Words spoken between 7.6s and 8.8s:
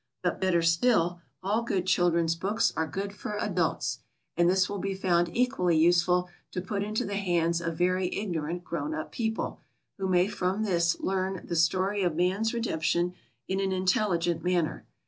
of very ignorant